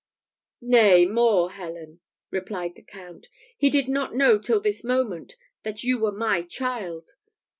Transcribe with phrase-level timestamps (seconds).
[0.63, 1.99] "Nay, more, Helen,"
[2.31, 7.11] replied the Count, "he did not know till this moment that you were my child.